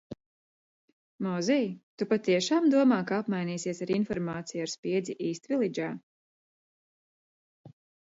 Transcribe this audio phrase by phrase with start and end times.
[1.25, 1.67] Mozij,
[1.99, 5.95] tu patiešām domā, ka apmainīsies ar informāciju ar spiedzi Īstvilidžā?